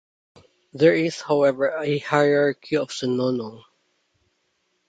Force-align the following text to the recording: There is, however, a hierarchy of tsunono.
There 0.73 0.95
is, 0.95 1.21
however, 1.21 1.67
a 1.77 1.99
hierarchy 1.99 2.75
of 2.75 2.87
tsunono. 2.89 3.63